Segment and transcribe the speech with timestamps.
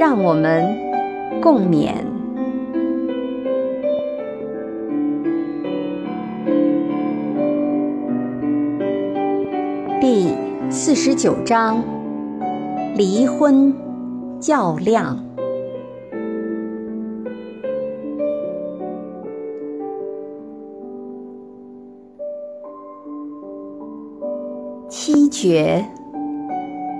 [0.00, 0.64] 让我们
[1.42, 1.92] 共勉。
[10.00, 10.34] 第
[10.70, 11.84] 四十九章：
[12.96, 13.76] 离婚
[14.40, 15.22] 较量。
[24.88, 25.84] 七绝。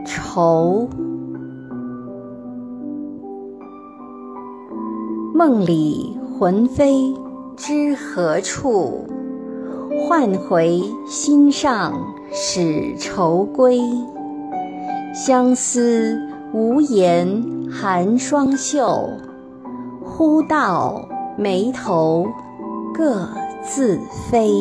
[0.05, 0.89] 愁，
[5.41, 7.15] 梦里魂飞
[7.57, 9.07] 知何处？
[10.07, 11.95] 唤回心上
[12.31, 13.81] 始愁归。
[15.15, 16.21] 相思
[16.53, 19.09] 无言寒双袖，
[20.05, 22.27] 忽到眉头
[22.93, 23.27] 各
[23.63, 23.99] 自
[24.31, 24.53] 飞。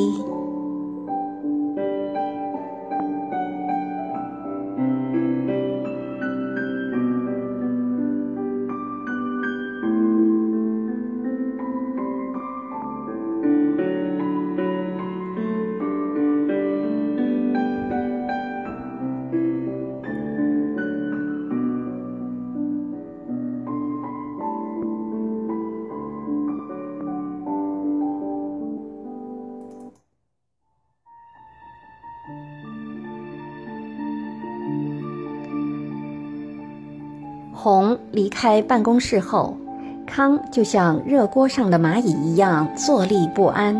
[38.29, 39.57] 离开办公室后，
[40.05, 43.75] 康就像热锅上的蚂蚁一样坐立不安。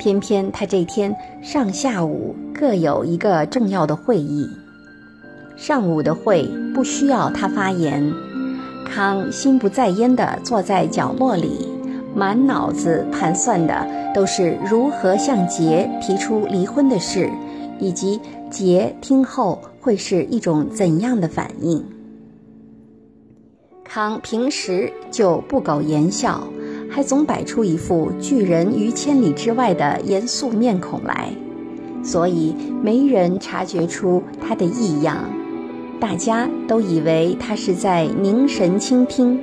[0.00, 4.50] 偏偏他这天上下午各有一个重要的会议。
[5.56, 6.44] 上午的会
[6.74, 8.12] 不需要他发言，
[8.84, 11.68] 康心不在焉地坐在角落里，
[12.16, 17.30] 满脑子盘算的都是如何向杰提出离婚的事，
[17.78, 21.80] 以及杰听后会是一种怎样的反应。
[23.90, 26.46] 康平时就不苟言笑，
[26.90, 31.32] 还总摆出一副拒人于千里之外的严肃面孔来，
[32.02, 35.24] 所以没人察觉出他的异样。
[35.98, 39.40] 大家都以为他是在凝神倾听，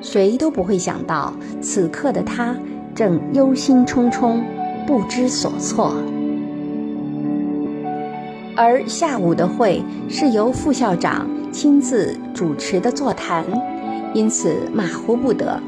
[0.00, 2.56] 谁都不会想到此刻的他
[2.94, 4.40] 正忧心忡忡，
[4.86, 5.92] 不知所措。
[8.54, 13.44] 而下午的会是由副校长亲自主持的座谈。
[14.14, 15.60] 因此马虎不得，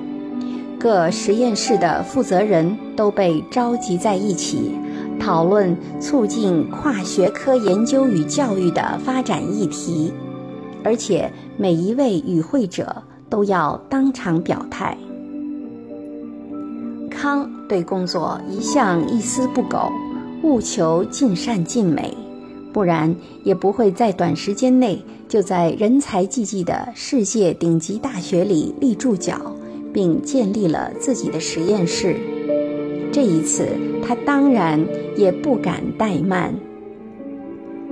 [0.79, 4.73] 各实验室的负责人都被召集在一起，
[5.19, 10.13] 讨论促进跨学科研究与教育的发展议题，
[10.83, 14.97] 而且每一位与会者都要当场表态。
[17.11, 19.91] 康对工作一向一丝不苟，
[20.43, 22.17] 务求尽善尽美。
[22.73, 29.55] 不然也不会在短时间内就在人才济济的世界顶级大学里立住脚，
[29.93, 32.17] 并建立了自己的实验室。
[33.13, 33.69] 这一次，
[34.05, 34.85] 他当然
[35.17, 36.53] 也不敢怠慢。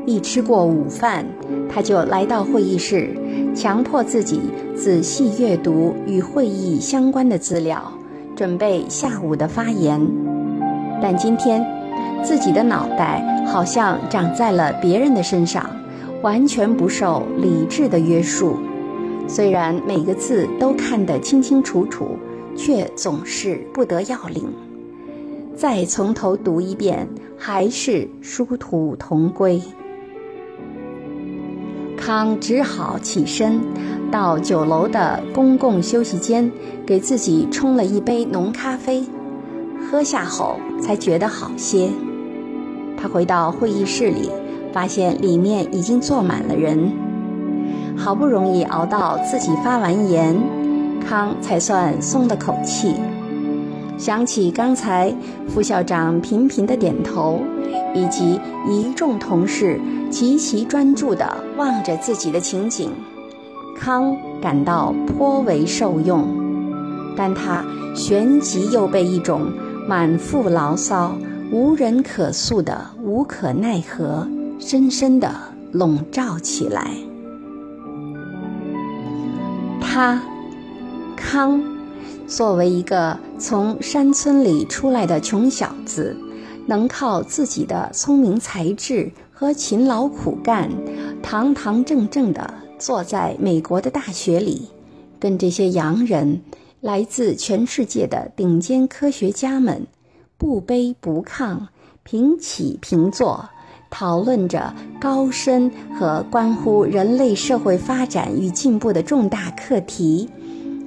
[0.05, 1.25] 一吃过午饭，
[1.69, 3.17] 他就来到会议室，
[3.55, 4.41] 强迫自己
[4.75, 7.81] 仔细阅读与会议相关的资料，
[8.35, 10.05] 准备下午的发言。
[11.01, 11.65] 但今天。
[12.21, 15.65] 自己的脑袋好像长在了别人的身上，
[16.23, 18.59] 完全不受理智的约束。
[19.27, 22.17] 虽然每个字都看得清清楚楚，
[22.57, 24.45] 却总是不得要领。
[25.55, 29.61] 再从头读一遍，还是殊途同归。
[31.97, 33.61] 康只好起身，
[34.11, 36.51] 到酒楼的公共休息间，
[36.87, 39.05] 给自己冲了一杯浓咖啡，
[39.91, 41.91] 喝下后才觉得好些。
[42.97, 44.31] 他回到会议室里，
[44.73, 46.91] 发现里面已经坐满了人。
[47.97, 50.37] 好不容易熬到自己发完言，
[51.07, 52.95] 康才算松了口气。
[53.97, 55.13] 想起刚才
[55.49, 57.41] 副校长频频的点头，
[57.95, 59.81] 以及一众同事
[60.11, 61.27] 极其专注地
[61.57, 62.91] 望着自己的情景，
[63.77, 66.25] 康感到颇为受用。
[67.17, 67.65] 但他
[67.97, 69.53] 旋即又被一种
[69.89, 71.13] 满腹牢骚。
[71.51, 75.35] 无人可诉的无可奈何，深深的
[75.73, 76.91] 笼罩起来。
[79.81, 80.23] 他，
[81.17, 81.63] 康，
[82.27, 86.17] 作为一个从山村里出来的穷小子，
[86.67, 90.71] 能靠自己的聪明才智和勤劳苦干，
[91.23, 94.69] 堂堂正正地坐在美国的大学里，
[95.19, 96.43] 跟这些洋人、
[96.81, 99.87] 来自全世界的顶尖科学家们
[100.37, 101.59] 不卑不亢、
[102.03, 103.49] 平起平坐。
[103.91, 110.29] 讨论着高深和关乎人类社会发展与进步的重大课题，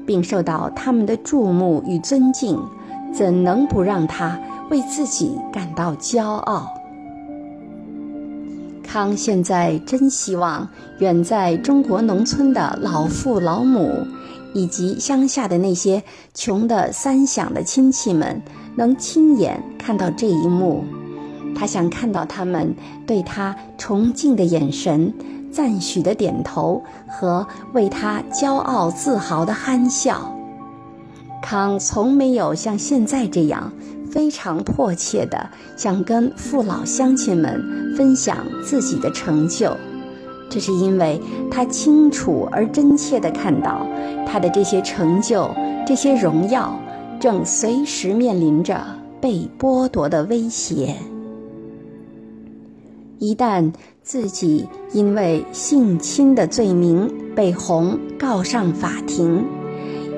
[0.06, 2.60] 并受到他们的注目与尊敬，
[3.14, 4.40] 怎能不让他
[4.70, 6.68] 为自己感到骄傲？
[8.84, 10.68] 康现在真希望
[11.00, 14.06] 远在中国农村的老父老母，
[14.54, 18.42] 以及乡下的那些穷得三响的亲戚们，
[18.76, 20.84] 能亲眼看到这一幕。
[21.56, 22.76] 他想看到他们
[23.06, 25.14] 对他崇敬的眼神、
[25.52, 30.36] 赞许的点头和为他骄傲自豪的憨笑。
[31.42, 33.72] 康从没有像现在这样
[34.12, 39.76] 非常迫切地想跟父老乡亲们分享自己的成就，
[40.50, 41.20] 这是因为
[41.50, 43.88] 他清楚而真切地看到
[44.28, 45.50] 他的这些成就、
[45.86, 46.80] 这些荣耀
[47.20, 48.80] 正随时面临着
[49.20, 50.96] 被剥夺的威胁。
[53.22, 53.72] 一旦
[54.02, 59.46] 自己因为性侵的罪名被红告上法庭，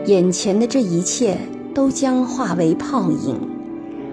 [0.05, 1.38] 眼前的这一切
[1.75, 3.38] 都将化为泡影，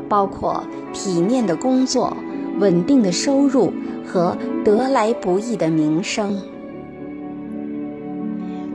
[0.08, 2.16] 包括体面的工作、
[2.58, 3.72] 稳定的收入
[4.04, 6.36] 和得来不易的名声。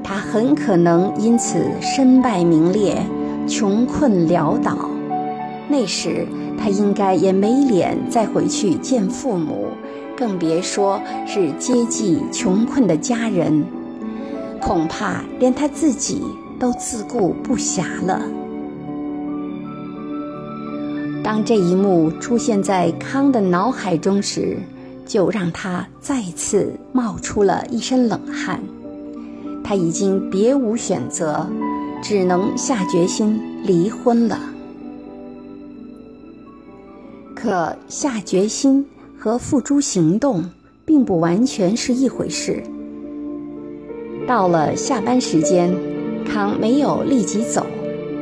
[0.01, 3.05] 他很可能因此身败名裂、
[3.49, 4.89] 穷困潦倒。
[5.67, 6.25] 那时
[6.57, 9.67] 他应该也没脸再回去见父母。
[10.17, 13.65] 更别说是接济穷困的家人，
[14.61, 16.21] 恐怕连他自己
[16.59, 18.21] 都自顾不暇了。
[21.23, 24.57] 当这一幕出现在康的脑海中时，
[25.05, 28.61] 就让他再次冒出了一身冷汗。
[29.63, 31.47] 他已经别无选择，
[32.01, 34.39] 只能下决心离婚了。
[37.33, 38.85] 可下决心。
[39.17, 40.43] 和付诸行动
[40.85, 42.61] 并不完全是一回事。
[44.27, 45.75] 到了下班时间，
[46.25, 47.65] 康没有立即走，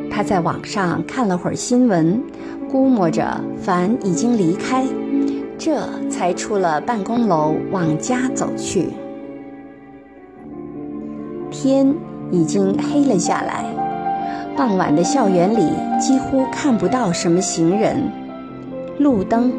[0.09, 2.21] 他在网上看了会儿新闻，
[2.69, 4.85] 估摸着凡已经离开，
[5.57, 8.89] 这才出了办公楼往家走去。
[11.51, 11.93] 天
[12.31, 13.65] 已经黑了下来，
[14.57, 15.69] 傍晚的校园里
[15.99, 18.11] 几乎看不到什么行人，
[18.99, 19.53] 路灯。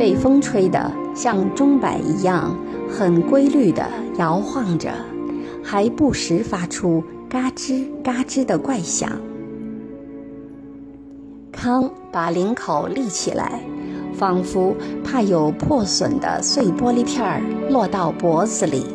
[0.00, 2.56] 被风吹得像钟摆一样
[2.88, 3.86] 很规律地
[4.16, 4.90] 摇晃着，
[5.62, 9.10] 还不时发出嘎吱嘎吱的怪响。
[11.52, 13.60] 康把领口立起来，
[14.14, 14.74] 仿佛
[15.04, 18.86] 怕有破损的碎玻璃片儿落到脖子里。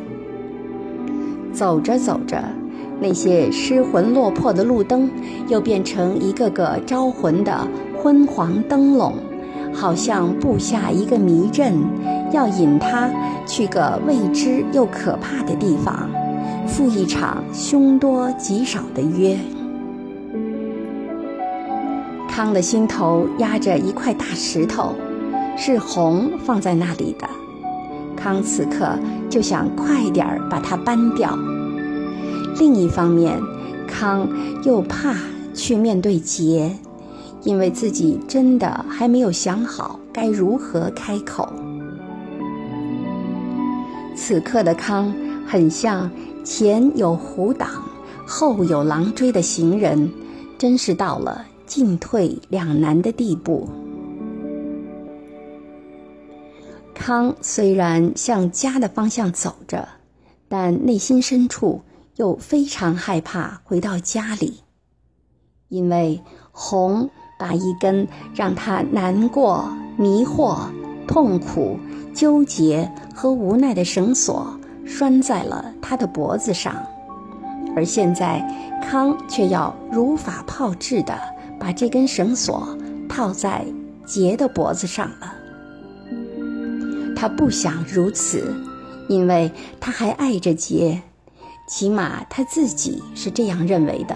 [1.54, 2.44] 走着走着，
[3.00, 5.07] 那些失魂落魄的路灯
[5.48, 7.68] 又变成一个个招魂的
[8.02, 9.13] 昏黄灯笼。
[9.75, 11.75] 好像布下一个迷阵，
[12.31, 13.09] 要引他
[13.45, 16.09] 去个未知又可怕的地方，
[16.66, 19.38] 赴一场凶多吉少的约。
[22.30, 24.94] 康的心头压着一块大石头，
[25.56, 27.28] 是红放在那里的。
[28.16, 28.97] 康此刻
[29.30, 31.38] 就想快点儿把它搬掉。
[32.59, 33.38] 另一方面，
[33.88, 34.28] 康
[34.64, 35.14] 又怕
[35.54, 36.71] 去面对杰。
[37.45, 41.47] 因为自己真的还没有想好该如何开口。
[44.16, 45.14] 此刻的康
[45.45, 46.09] 很像
[46.44, 47.69] 前有虎挡，
[48.25, 50.11] 后有狼追的行人，
[50.57, 53.69] 真是到了进退两难的地步。
[56.95, 59.87] 康虽然向家的方向走着，
[60.47, 61.81] 但内心深处
[62.16, 64.61] 又非常害怕回到家里，
[65.69, 66.19] 因为
[66.52, 67.07] 红。
[67.37, 70.57] 把一根让他难过、迷惑、
[71.07, 71.77] 痛苦、
[72.13, 76.75] 纠结和无奈的绳索拴在了他的脖子上，
[77.75, 78.42] 而现在
[78.81, 81.19] 康却要如法炮制的
[81.59, 82.77] 把这根绳索
[83.09, 83.65] 套在
[84.06, 85.33] 杰的脖子上了。
[87.15, 88.54] 他不想如此，
[89.07, 91.01] 因为他还爱着杰，
[91.68, 94.15] 起码他自己是这样认为的。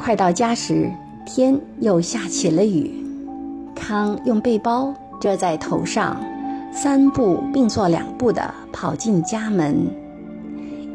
[0.00, 0.90] 快到家时，
[1.26, 2.90] 天又下起了雨。
[3.74, 6.18] 康用背包遮在头上，
[6.72, 8.42] 三步并作两步地
[8.72, 9.76] 跑进家门。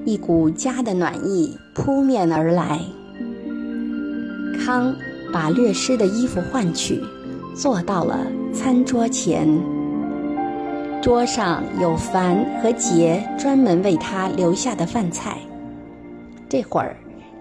[0.05, 2.81] 一股家的暖意扑面而来。
[4.65, 4.95] 康
[5.31, 6.99] 把略湿的衣服换去，
[7.55, 9.47] 坐到了餐桌前。
[10.99, 15.37] 桌上有凡和杰专门为他留下的饭菜。
[16.49, 16.95] 这会儿，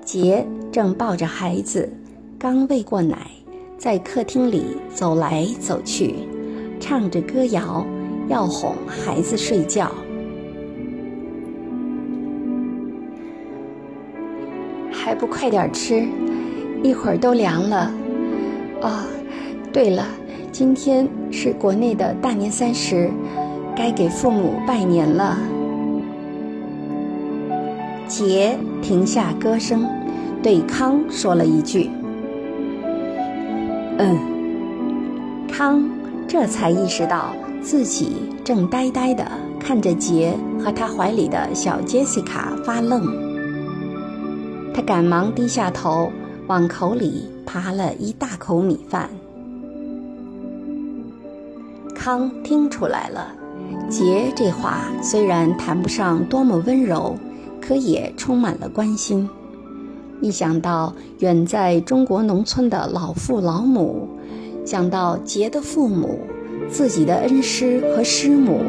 [0.05, 1.91] 杰正抱着孩子，
[2.39, 3.31] 刚喂过奶，
[3.79, 6.15] 在客厅里走来走去，
[6.79, 7.87] 唱着歌谣，
[8.29, 9.91] 要哄孩子睡觉。
[14.93, 16.07] 还不快点吃，
[16.83, 17.91] 一会儿都凉了。
[18.83, 19.05] 哦，
[19.73, 20.07] 对了，
[20.53, 23.11] 今天是国内的大年三十。
[23.77, 25.37] 该给父母拜年了。
[28.15, 29.85] 杰停下歌声，
[30.41, 31.91] 对康说了一句
[33.99, 34.17] ：“嗯。”
[35.51, 35.83] 康
[36.29, 38.13] 这才意识到自己
[38.45, 39.27] 正呆呆的
[39.59, 43.05] 看着杰和他怀里的小杰西卡发愣。
[44.73, 46.13] 他赶忙低下头，
[46.47, 49.11] 往口里扒了一大口米饭。
[51.97, 53.27] 康听出来了。
[53.91, 57.17] 杰这话虽然谈不上多么温柔，
[57.67, 59.29] 可也充满了关心。
[60.21, 64.09] 一想到远在中国农村的老父老母，
[64.65, 66.19] 想到杰的父母、
[66.69, 68.61] 自己的恩师和师母，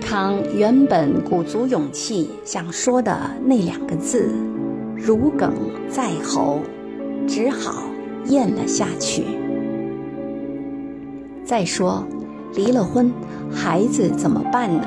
[0.00, 4.32] 康原本鼓足勇气想说的那两个字，
[4.96, 5.52] 如鲠
[5.90, 6.60] 在喉，
[7.26, 7.82] 只好
[8.26, 9.24] 咽了下去。
[11.44, 12.06] 再说。
[12.54, 13.10] 离了婚，
[13.50, 14.84] 孩子怎么办呢？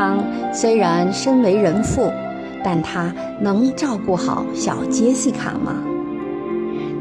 [0.00, 2.10] 康虽然身为人父，
[2.64, 5.74] 但他能照顾好小杰西卡吗？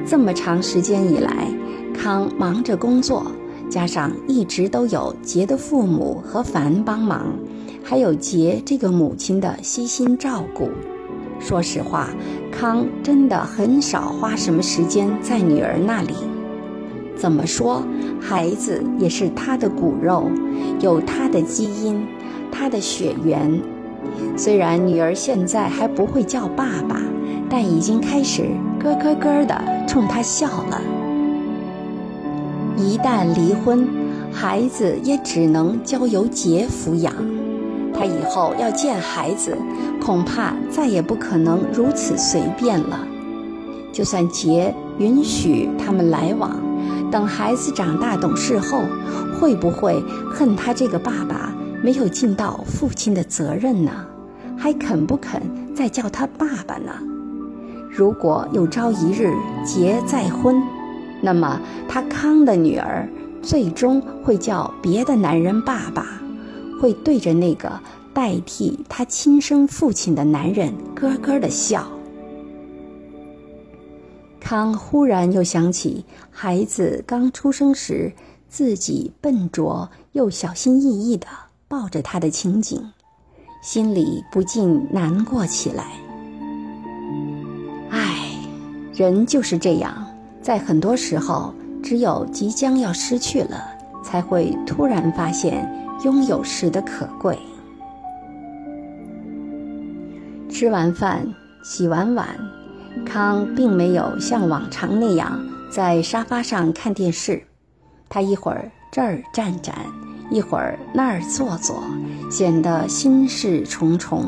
[0.05, 1.47] 这么长时间以来，
[1.93, 3.25] 康忙着工作，
[3.69, 7.27] 加上一直都有杰的父母和凡帮忙，
[7.81, 10.69] 还有杰这个母亲的悉心照顾。
[11.39, 12.09] 说实话，
[12.51, 16.15] 康真的很少花什么时间在女儿那里。
[17.15, 17.81] 怎么说？
[18.19, 20.29] 孩子也是他的骨肉，
[20.81, 22.05] 有他的基因，
[22.51, 23.61] 他的血缘。
[24.37, 27.01] 虽然女儿现在还不会叫爸爸，
[27.49, 28.49] 但已经开始
[28.81, 30.81] 咯咯咯的冲他笑了。
[32.77, 33.87] 一旦离婚，
[34.31, 37.13] 孩子也只能交由杰抚养。
[37.93, 39.57] 他以后要见孩子，
[40.01, 43.05] 恐怕再也不可能如此随便了。
[43.91, 46.55] 就算杰允许他们来往。
[47.11, 48.83] 等孩子长大懂事后，
[49.37, 50.01] 会不会
[50.31, 51.51] 恨他这个爸爸
[51.81, 54.05] 没有尽到父亲的责任呢？
[54.57, 55.41] 还肯不肯
[55.73, 56.91] 再叫他爸爸呢？
[57.89, 59.33] 如果有朝一日
[59.65, 60.61] 结再婚，
[61.21, 63.07] 那么他康的女儿
[63.41, 66.21] 最终会叫别的男人爸爸，
[66.81, 67.71] 会对着那个
[68.13, 71.87] 代替他亲生父亲的男人咯咯的笑。
[74.39, 78.11] 康忽然又想起孩子刚出生时，
[78.49, 81.27] 自己笨拙又小心翼翼的
[81.69, 82.83] 抱着他的情景，
[83.61, 85.85] 心里不禁难过起来。
[87.91, 88.31] 唉，
[88.93, 90.05] 人就是这样，
[90.41, 93.63] 在很多时候，只有即将要失去了，
[94.03, 95.71] 才会突然发现
[96.03, 97.37] 拥有时的可贵。
[100.49, 101.31] 吃完饭，
[101.63, 102.27] 洗完碗。
[103.05, 105.39] 康并没有像往常那样
[105.71, 107.41] 在沙发上看电视，
[108.09, 109.75] 他一会儿这儿站站，
[110.29, 111.83] 一会儿那儿坐坐，
[112.29, 114.25] 显得心事重重。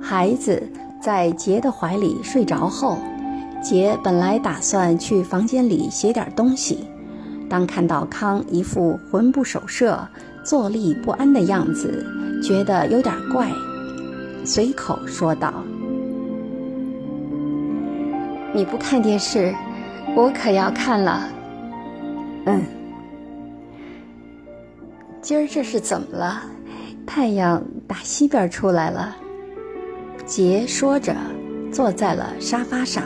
[0.00, 0.62] 孩子
[1.00, 2.98] 在杰的怀里睡着后，
[3.62, 6.84] 杰本来打算去房间里写点东西，
[7.48, 10.06] 当看到康一副魂不守舍、
[10.44, 12.06] 坐立不安的样子，
[12.42, 13.50] 觉得有点怪，
[14.44, 15.52] 随口说道。
[18.52, 19.54] 你不看电视，
[20.16, 21.28] 我可要看了。
[22.46, 22.62] 嗯，
[25.30, 26.42] 今儿这是怎么了？
[27.06, 29.16] 太阳打西边出来了。
[30.26, 31.14] 杰说着，
[31.70, 33.04] 坐在了沙发上。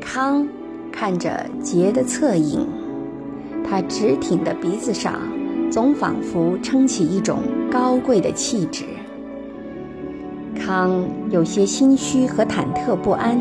[0.00, 0.46] 康
[0.92, 2.64] 看着杰的侧影，
[3.68, 5.14] 他直挺的鼻子上，
[5.68, 7.40] 总仿佛撑起一种
[7.72, 8.84] 高贵的气质。
[10.54, 13.36] 康有些心虚和忐忑不安，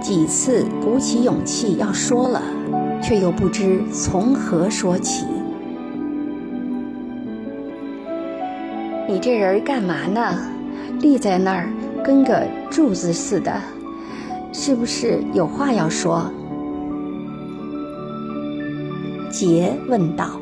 [0.00, 2.40] 几次鼓起勇气要说了，
[3.06, 5.24] 却又不知从何说起。
[9.08, 10.36] 你这人干嘛呢？
[11.00, 11.68] 立在那儿
[12.04, 13.62] 跟个柱子似的，
[14.52, 16.28] 是不是有话要说？
[19.30, 20.40] 杰问道。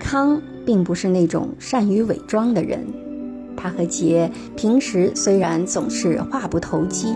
[0.00, 2.84] 康并不是那种善于伪装的人。
[3.56, 7.14] 他和杰平时虽然总是话不投机，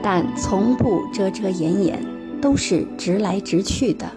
[0.00, 2.00] 但从不遮遮掩掩，
[2.40, 4.10] 都是直来直去的。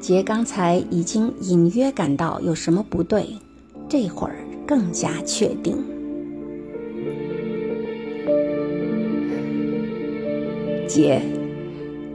[0.00, 3.26] 杰刚才已经隐约感到有什么不对，
[3.88, 5.76] 这会儿更加确定。
[10.86, 11.20] 杰，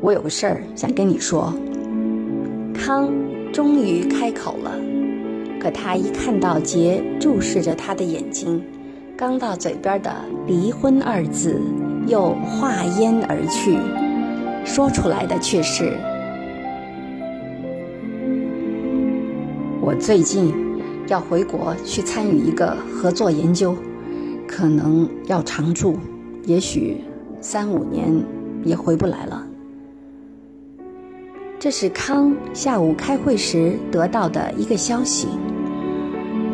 [0.01, 1.53] 我有个事儿想跟你说。
[2.73, 3.13] 康
[3.51, 4.79] 终于开口了。
[5.59, 8.61] 可他一看到杰注视着他的眼睛，
[9.15, 10.13] 刚到嘴边的
[10.47, 11.61] “离婚”二字
[12.07, 13.77] 又化烟而去，
[14.65, 15.97] 说出来的却是
[19.81, 20.53] ：“我最近
[21.07, 23.75] 要回国去参与一个合作研究，
[24.47, 25.97] 可能要常住，
[26.45, 26.97] 也许
[27.39, 28.23] 三五年
[28.63, 29.47] 也回不来了。”
[31.59, 35.27] 这是康下午开会时得到的一个消息。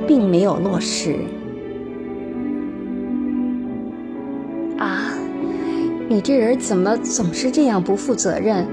[0.09, 1.17] 并没有落实。
[6.09, 8.65] 你这人怎么总是这样不负责任？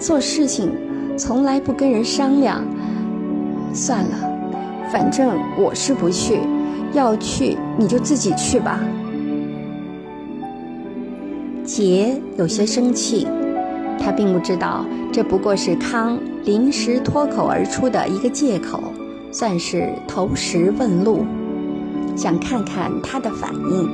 [0.00, 0.72] 做事情
[1.16, 2.64] 从来不跟人商量。
[3.72, 6.40] 算了，反正我是不去，
[6.92, 8.80] 要去你就自己去吧。
[11.64, 13.28] 杰有些生气，
[13.96, 18.82] 他并不知道这不过是康临时脱口而出的一个借口。
[19.30, 21.24] 算是投石问路，
[22.16, 23.88] 想看看他的反应。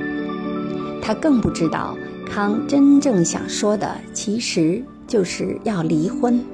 [1.02, 1.94] 他更不知道
[2.26, 6.44] 康真正想说的其实就是要离婚，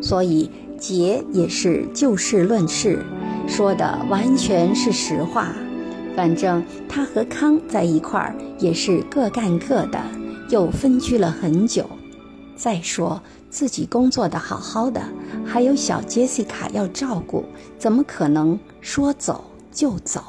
[0.00, 3.04] 所以杰也是就事论事，
[3.48, 5.52] 说的完全是实话。
[6.14, 10.00] 反正他和康在一块儿也是各干各的，
[10.50, 11.88] 又分居了很久。
[12.54, 13.20] 再说。
[13.48, 15.00] 自己工作的好好的，
[15.46, 17.42] 还有小杰西卡要照顾，
[17.78, 20.22] 怎么可能说走就走？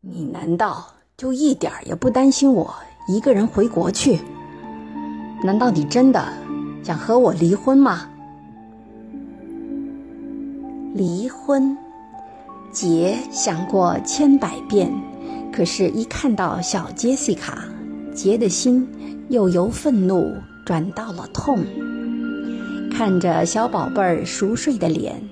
[0.00, 0.84] 你难道
[1.16, 2.74] 就一点也不担心我
[3.08, 4.20] 一个人回国去？
[5.42, 6.22] 难道你真的
[6.82, 8.10] 想和我离婚吗？
[10.92, 11.74] 离婚，
[12.70, 14.92] 杰想过千百遍，
[15.50, 17.64] 可是，一看到小杰西卡。
[18.14, 18.86] 杰的心
[19.30, 20.30] 又由愤怒
[20.66, 21.64] 转到了痛。
[22.92, 25.26] 看着小宝贝儿熟睡的脸，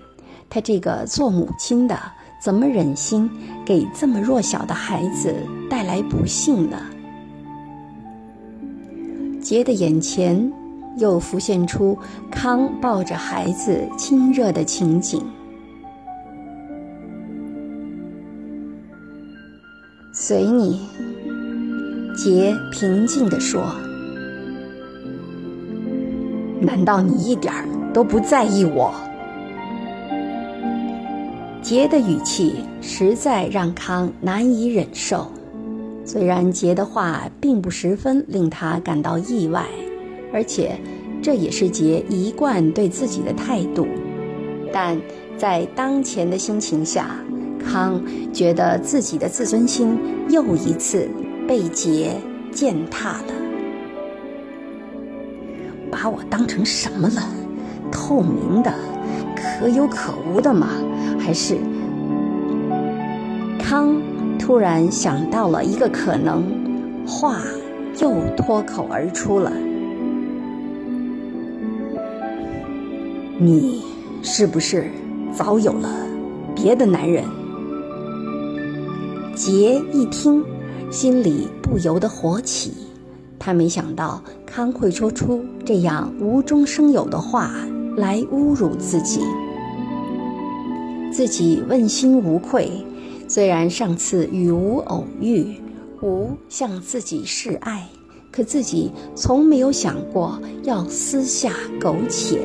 [0.48, 2.00] 他这个做母亲的
[2.42, 3.30] 怎么忍心
[3.64, 5.32] 给这么弱小的孩子
[5.70, 6.76] 带来不幸呢？
[9.40, 10.52] 杰的眼前
[10.98, 11.96] 又浮现出
[12.32, 15.24] 康抱着孩子亲热的情景。
[20.12, 20.80] 随你。
[22.16, 23.62] 杰平静地说
[26.60, 27.54] ：“难道你一点
[27.94, 28.92] 都不在意我？”
[31.62, 35.30] 杰的语气实在让康难以忍受。
[36.04, 39.64] 虽然杰的话并不十分令他感到意外，
[40.32, 40.76] 而且
[41.22, 43.86] 这也是杰一贯对自己的态度，
[44.72, 45.00] 但
[45.38, 47.16] 在当前的心情下，
[47.64, 49.98] 康觉得自己的自尊心
[50.28, 51.08] 又一次。
[51.44, 52.12] 被杰
[52.52, 53.34] 践踏了，
[55.90, 57.20] 把我当成什么了？
[57.90, 58.72] 透明的、
[59.36, 60.68] 可有可无的吗？
[61.22, 61.56] 还是……
[63.58, 63.94] 康
[64.38, 66.44] 突然想到了一个可能，
[67.06, 67.40] 话
[68.00, 69.52] 又脱口而出了
[73.38, 73.82] ：“你
[74.22, 74.90] 是不是
[75.32, 75.88] 早有了
[76.54, 77.24] 别的男人？”
[79.34, 80.44] 杰一听。
[80.90, 82.70] 心里不由得火起，
[83.38, 87.50] 他没想到康会说出这样无中生有的话
[87.96, 89.22] 来侮辱自己。
[91.12, 92.70] 自己问心无愧，
[93.28, 95.56] 虽然上次与吴偶遇，
[96.00, 97.86] 吴向自己示爱，
[98.30, 102.40] 可自己从没有想过要私下苟且。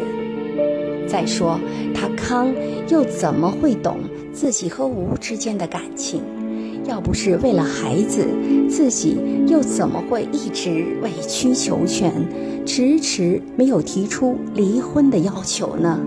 [1.08, 1.58] 再说
[1.96, 2.54] 他康
[2.90, 4.00] 又怎么会懂
[4.34, 6.22] 自己和吴之间的感情？
[6.86, 8.28] 要不是为了孩子，
[8.70, 12.14] 自己又怎么会一直委曲求全，
[12.66, 15.98] 迟迟没有提出离婚的要求呢？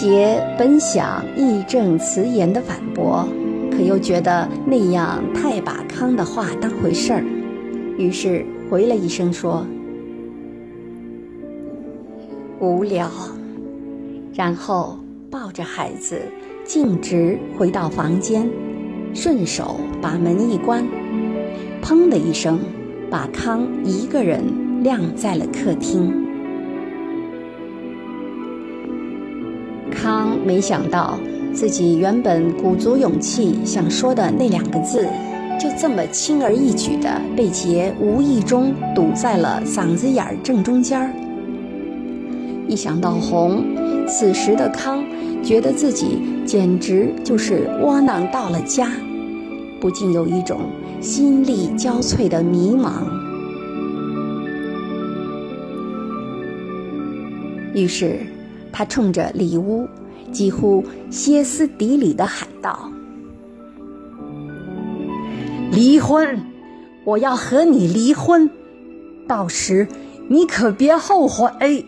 [0.00, 3.28] 杰本想义正辞严的反驳，
[3.70, 7.22] 可又觉得那样太把康的话当回事儿，
[7.98, 9.62] 于是回了一声说
[12.60, 13.10] ：“无聊。”
[14.32, 14.98] 然后
[15.30, 16.18] 抱着孩子。
[16.64, 18.48] 径直回到房间，
[19.12, 20.82] 顺手把门一关，
[21.82, 22.58] 砰的一声，
[23.10, 26.29] 把康一个人晾在了客厅。
[30.00, 31.20] 康没想到，
[31.52, 35.06] 自己原本鼓足勇气想说的那两个字，
[35.60, 41.12] 就这么轻而易举的被杰无意中堵在了嗓子眼儿正中间儿。
[42.66, 43.62] 一想到红，
[44.08, 45.04] 此时的康
[45.42, 48.90] 觉得自己简直就是窝囊到了家，
[49.78, 50.60] 不禁有一种
[51.02, 53.02] 心力交瘁的迷茫。
[57.74, 58.20] 于是，
[58.72, 59.88] 他冲着里屋
[60.32, 62.90] 几乎歇斯底里的喊道
[65.72, 66.38] ：“离婚！
[67.04, 68.50] 我要和你离婚，
[69.26, 69.88] 到时
[70.28, 71.84] 你可别后悔。”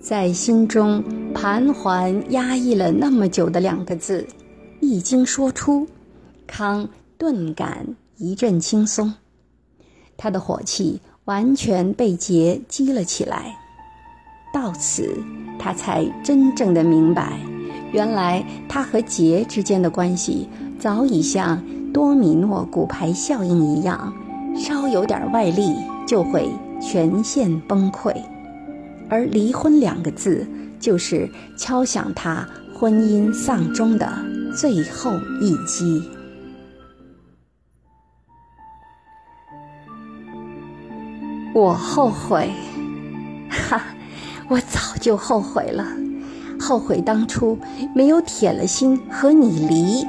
[0.00, 4.26] 在心中盘桓压抑了那么久的两个字，
[4.80, 5.86] 一经说出，
[6.46, 9.12] 康顿感一阵轻松，
[10.16, 13.54] 他的火气完全被劫激了起来。
[14.50, 15.14] 到此，
[15.58, 17.38] 他才真正的明白，
[17.92, 21.62] 原来他和劫之间的关系早已像
[21.92, 24.10] 多米诺骨牌效应一样，
[24.56, 26.48] 稍有点外力就会
[26.80, 28.10] 全线崩溃。
[29.10, 30.46] 而“离婚”两个字，
[30.80, 34.10] 就是敲响他婚姻丧钟的
[34.56, 35.12] 最后
[35.42, 36.02] 一击。
[41.58, 42.52] 我后悔，
[43.50, 43.82] 哈，
[44.48, 45.84] 我早就后悔了，
[46.60, 47.58] 后悔当初
[47.96, 50.06] 没有铁了心和你离。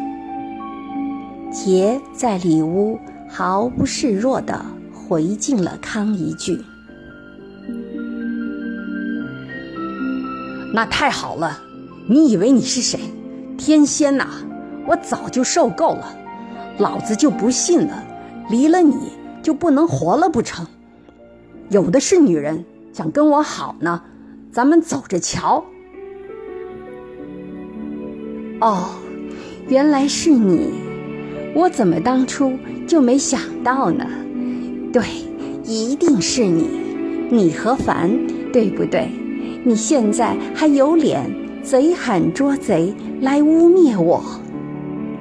[1.52, 6.64] 杰在里屋毫不示弱地回敬了康一句。
[10.72, 11.60] 那太好了，
[12.08, 13.00] 你以为你是谁？
[13.58, 14.28] 天仙呐！
[14.88, 16.16] 我早就受够了，
[16.78, 18.04] 老子就不信了，
[18.52, 20.68] 离了你就不能活了不成？
[21.70, 24.02] 有的是女人想跟我好呢，
[24.52, 25.64] 咱们走着瞧。
[28.60, 28.90] 哦，
[29.68, 30.72] 原来是你，
[31.56, 32.54] 我怎么当初
[32.88, 34.06] 就没想到呢？
[34.92, 35.04] 对，
[35.64, 36.68] 一定是你，
[37.30, 38.10] 你和凡，
[38.52, 39.08] 对不对？
[39.64, 44.24] 你现在还有脸贼喊捉贼来污蔑我，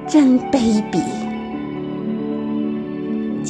[0.07, 1.18] 真卑鄙！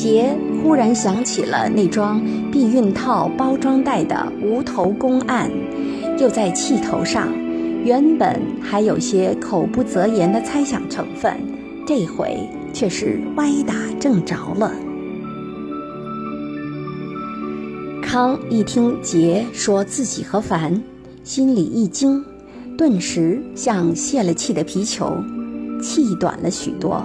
[0.02, 0.34] 杰
[0.64, 5.52] 忽然想起了那桩避孕套包装袋的无头公案，
[6.18, 7.28] 又在气头上，
[7.84, 11.36] 原本还有些口不择言的猜想成分，
[11.86, 12.40] 这回
[12.72, 14.72] 却是歪打正着了。
[18.02, 20.82] 康一听杰说自己和凡，
[21.26, 22.24] 心里一惊，
[22.78, 25.12] 顿时像泄了气的皮球，
[25.82, 27.04] 气短了许多。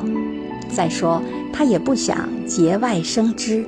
[0.69, 1.23] 再说
[1.53, 3.65] 他也不想节外生枝，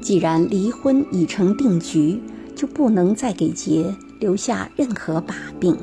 [0.00, 2.20] 既然离婚已成定局，
[2.54, 5.76] 就不能再给杰留下任何把柄。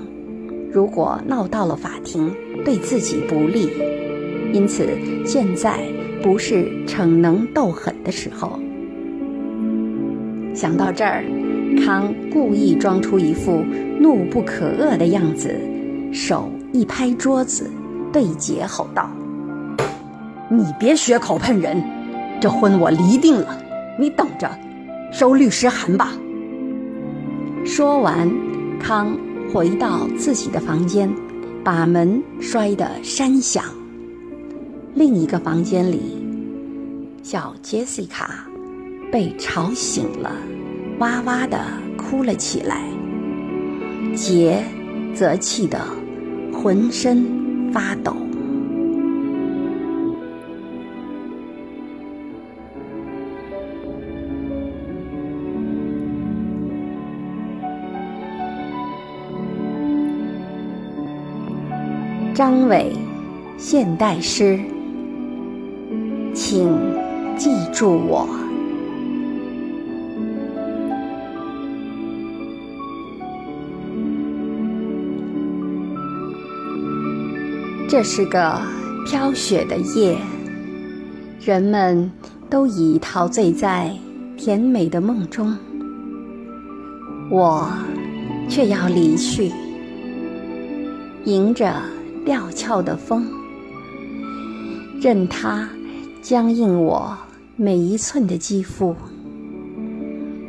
[0.72, 2.32] 如果闹到了法庭，
[2.66, 3.70] 对自己不利。
[4.54, 4.88] 因此，
[5.26, 5.80] 现在
[6.24, 8.60] 不是逞能斗狠的时候。
[10.54, 11.24] 想到这儿，
[11.86, 13.64] 康故意装出一副
[14.00, 15.60] 怒不可遏的样子，
[16.12, 17.70] 手一拍桌子，
[18.12, 19.10] 对杰吼道
[20.50, 21.84] ：“你别血口喷人，
[22.40, 23.58] 这婚我离定了，
[24.00, 24.50] 你等着，
[25.12, 26.14] 收律师函吧。”
[27.66, 28.30] 说完，
[28.80, 29.18] 康
[29.54, 31.10] 回到自己的房间，
[31.64, 33.64] 把门摔得山响。
[34.96, 36.02] 另一个房间里，
[37.24, 38.46] 小杰西卡。
[39.10, 40.30] 被吵醒了，
[41.00, 41.58] 哇哇的
[41.98, 42.84] 哭了起来。
[44.14, 44.62] 杰
[45.16, 45.80] 则气得
[46.52, 47.26] 浑身
[47.72, 48.14] 发抖。
[62.38, 62.96] 张伟，
[63.58, 64.60] 现代诗，
[66.36, 66.70] 请
[67.36, 68.30] 记住我。
[77.90, 78.62] 这是个
[79.08, 80.16] 飘雪的夜，
[81.44, 82.12] 人们
[82.52, 83.92] 都已陶醉在
[84.38, 85.58] 甜美的梦中，
[87.32, 87.68] 我
[88.48, 89.52] 却要离去，
[91.26, 91.74] 迎着
[92.28, 93.26] 料峭的风，
[95.02, 95.70] 任它
[96.22, 97.18] 僵硬我
[97.56, 98.94] 每一寸的肌肤，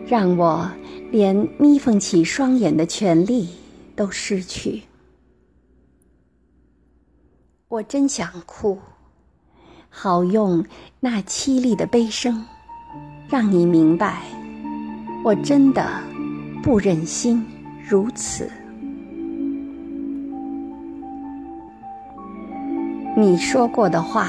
[0.05, 0.69] 让我
[1.13, 3.49] 连眯缝起双眼的权利
[3.95, 4.83] 都失去。
[7.69, 8.77] 我真想哭，
[9.89, 10.67] 好用
[10.99, 12.45] 那凄厉的悲声，
[13.29, 14.25] 让你明白，
[15.25, 16.03] 我真的
[16.61, 17.47] 不忍心
[17.89, 18.51] 如此。
[23.21, 24.29] 你说过的话，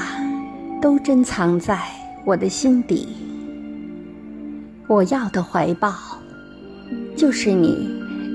[0.82, 1.78] 都珍藏在
[2.24, 3.06] 我的心底。
[4.88, 5.94] 我要的怀抱，
[7.16, 7.88] 就是你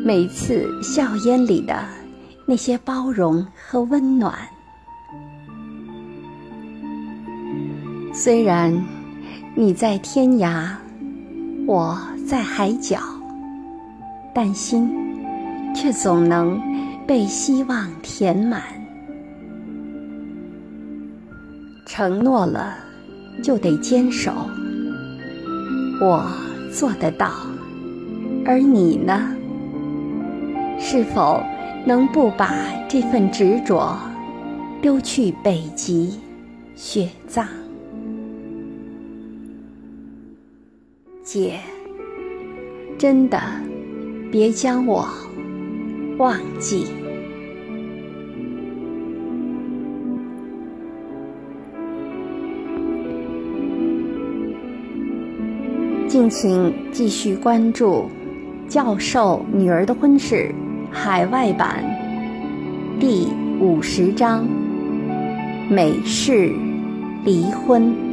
[0.05, 1.83] 每次笑颜里的
[2.47, 4.33] 那些包容和温暖。
[8.13, 8.81] 虽然
[9.55, 10.69] 你在天涯，
[11.67, 13.01] 我在海角，
[14.33, 14.89] 但心
[15.75, 16.57] 却总能
[17.05, 18.63] 被希望填满。
[21.97, 22.75] 承诺了，
[23.41, 24.29] 就得坚守。
[26.01, 26.29] 我
[26.69, 27.31] 做得到，
[28.45, 29.33] 而你呢？
[30.77, 31.41] 是否
[31.85, 32.53] 能不把
[32.89, 33.97] 这份执着
[34.81, 36.19] 丢去北极
[36.75, 37.47] 雪藏？
[41.23, 41.61] 姐，
[42.97, 43.41] 真的
[44.29, 45.07] 别将我
[46.17, 46.87] 忘记。
[56.15, 58.09] 敬请继续关注
[58.71, 60.49] 《教授女儿的婚事》
[60.89, 61.83] 海外版
[63.01, 63.27] 第
[63.59, 64.47] 五十章：
[65.69, 66.55] 美式
[67.25, 68.04] 离婚。